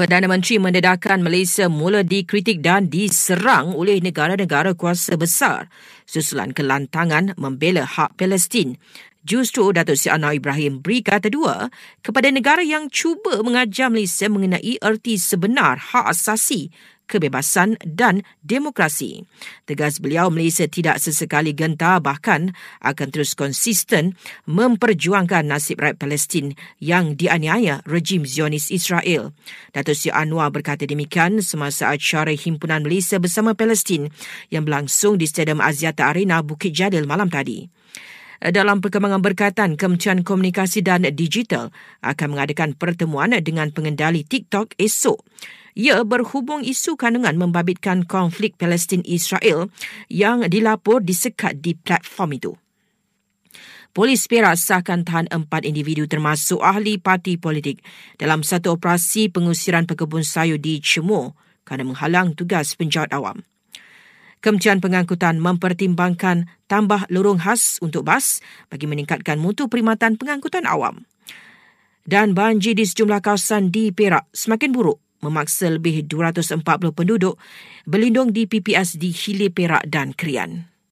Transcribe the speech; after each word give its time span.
Perdana 0.00 0.32
Menteri 0.32 0.56
mendedahkan 0.56 1.20
Malaysia 1.20 1.68
mula 1.68 2.00
dikritik 2.00 2.64
dan 2.64 2.88
diserang 2.88 3.76
oleh 3.76 4.00
negara-negara 4.00 4.72
kuasa 4.72 5.12
besar 5.12 5.68
susulan 6.08 6.56
kelantangan 6.56 7.36
membela 7.36 7.84
hak 7.84 8.16
Palestin. 8.16 8.80
Justru 9.28 9.76
Datuk 9.76 10.00
Seri 10.00 10.16
Anwar 10.16 10.32
Ibrahim 10.32 10.80
beri 10.80 11.04
kata 11.04 11.28
dua 11.28 11.68
kepada 12.00 12.32
negara 12.32 12.64
yang 12.64 12.88
cuba 12.88 13.44
mengajar 13.44 13.92
Malaysia 13.92 14.24
mengenai 14.32 14.80
erti 14.80 15.20
sebenar 15.20 15.76
hak 15.76 16.16
asasi 16.16 16.72
kebebasan 17.10 17.74
dan 17.82 18.22
demokrasi. 18.46 19.26
Tegas 19.66 19.98
beliau 19.98 20.30
Malaysia 20.30 20.70
tidak 20.70 21.02
sesekali 21.02 21.50
gentar 21.50 21.98
bahkan 21.98 22.54
akan 22.78 23.10
terus 23.10 23.34
konsisten 23.34 24.14
memperjuangkan 24.46 25.50
nasib 25.50 25.82
rakyat 25.82 25.98
Palestin 25.98 26.54
yang 26.78 27.18
dianiaya 27.18 27.82
rejim 27.82 28.22
Zionis 28.22 28.70
Israel. 28.70 29.34
Datuk 29.74 29.98
Seri 29.98 30.14
Anwar 30.14 30.54
berkata 30.54 30.86
demikian 30.86 31.42
semasa 31.42 31.90
acara 31.90 32.30
Himpunan 32.30 32.86
Malaysia 32.86 33.18
bersama 33.18 33.58
Palestin 33.58 34.14
yang 34.54 34.62
berlangsung 34.62 35.18
di 35.18 35.26
Stadium 35.26 35.58
Aziata 35.58 36.06
Arena 36.14 36.46
Bukit 36.46 36.70
Jadil 36.70 37.10
malam 37.10 37.26
tadi 37.26 37.66
dalam 38.40 38.80
perkembangan 38.80 39.20
berkaitan 39.20 39.76
Kementerian 39.76 40.24
Komunikasi 40.24 40.80
dan 40.80 41.04
Digital 41.12 41.68
akan 42.00 42.26
mengadakan 42.32 42.72
pertemuan 42.72 43.36
dengan 43.44 43.68
pengendali 43.68 44.24
TikTok 44.24 44.80
esok. 44.80 45.20
Ia 45.78 46.02
berhubung 46.02 46.66
isu 46.66 46.98
kandungan 46.98 47.38
membabitkan 47.38 48.02
konflik 48.02 48.58
Palestin-Israel 48.58 49.70
yang 50.10 50.42
dilapor 50.50 50.98
disekat 50.98 51.62
di 51.62 51.78
platform 51.78 52.30
itu. 52.34 52.52
Polis 53.90 54.30
Perak 54.30 54.54
sahkan 54.54 55.02
tahan 55.02 55.26
empat 55.34 55.66
individu 55.66 56.06
termasuk 56.06 56.62
ahli 56.62 57.02
parti 57.02 57.34
politik 57.34 57.82
dalam 58.22 58.46
satu 58.46 58.78
operasi 58.78 59.34
pengusiran 59.34 59.82
pekebun 59.82 60.22
sayur 60.22 60.62
di 60.62 60.78
Cemur 60.78 61.34
kerana 61.66 61.90
menghalang 61.90 62.38
tugas 62.38 62.78
penjawat 62.78 63.10
awam. 63.10 63.42
Kementerian 64.38 64.78
Pengangkutan 64.78 65.42
mempertimbangkan 65.42 66.48
tambah 66.70 67.04
lorong 67.10 67.42
khas 67.42 67.82
untuk 67.82 68.06
bas 68.06 68.38
bagi 68.70 68.86
meningkatkan 68.86 69.42
mutu 69.42 69.66
perkhidmatan 69.66 70.16
pengangkutan 70.16 70.70
awam. 70.70 71.02
Dan 72.06 72.32
banjir 72.32 72.78
di 72.78 72.86
sejumlah 72.86 73.20
kawasan 73.20 73.74
di 73.74 73.90
Perak 73.90 74.30
semakin 74.32 74.70
buruk 74.70 75.09
memaksa 75.20 75.72
lebih 75.72 76.04
240 76.08 76.64
penduduk 76.92 77.36
berlindung 77.84 78.32
di 78.32 78.48
PPS 78.48 78.96
di 78.96 79.12
Hilir 79.12 79.52
Perak 79.52 79.86
dan 79.88 80.16
Krian. 80.16 80.68